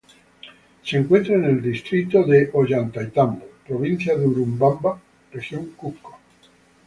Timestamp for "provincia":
3.67-4.17